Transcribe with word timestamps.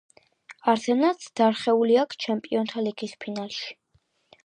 არსენალს 0.73 1.27
დარხეული 1.41 2.01
აქ 2.07 2.17
ჩემპიონთა 2.27 2.89
ლიგის 2.89 3.17
ფინალში 3.27 3.73